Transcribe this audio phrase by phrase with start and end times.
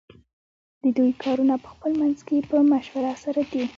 [0.83, 3.63] ددوی کارونه پخپل منځ کی په مشوره سره دی.